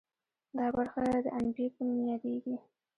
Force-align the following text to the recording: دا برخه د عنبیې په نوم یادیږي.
دا 0.57 0.65
برخه 0.75 1.01
د 1.25 1.27
عنبیې 1.37 1.67
په 1.73 1.81
نوم 1.87 1.99
یادیږي. 2.11 2.55